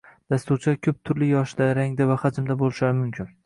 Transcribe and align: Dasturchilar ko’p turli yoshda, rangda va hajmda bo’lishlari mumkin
Dasturchilar 0.33 0.79
ko’p 0.87 0.97
turli 1.11 1.29
yoshda, 1.33 1.69
rangda 1.81 2.11
va 2.15 2.19
hajmda 2.25 2.61
bo’lishlari 2.65 3.01
mumkin 3.07 3.35